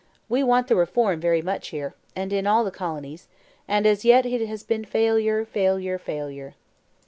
[0.27, 3.27] We want the reform very much here, and in all the colonies;
[3.67, 6.55] and as yet, it has been failure, failure, failure."